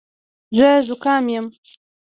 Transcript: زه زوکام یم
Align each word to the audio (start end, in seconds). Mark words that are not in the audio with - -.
زه 0.57 0.69
زوکام 0.87 1.25
یم 1.33 1.45